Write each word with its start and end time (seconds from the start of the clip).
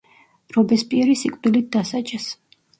რობესპიერი 0.57 1.19
სიკვდილით 1.25 1.71
დასაჯეს. 1.79 2.29